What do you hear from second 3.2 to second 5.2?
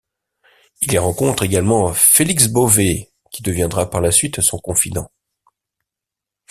qui deviendra par la suite son confident.